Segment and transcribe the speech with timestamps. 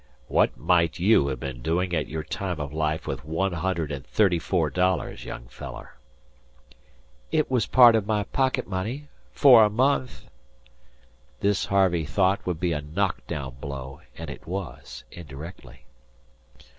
[0.27, 4.01] "What might you have been doin' at your time o' life with one hundred an'
[4.01, 5.93] thirty four dollars, young feller?"
[7.31, 10.23] "It was part of my pocket money for a month."
[11.41, 15.85] This Harvey thought would be a knock down blow, and it was indirectly.